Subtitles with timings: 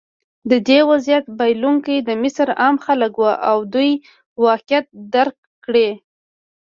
[0.51, 3.91] د دې وضعیت بایلونکي د مصر عام خلک وو او دوی
[4.45, 5.35] واقعیت درک
[5.65, 5.89] کړی.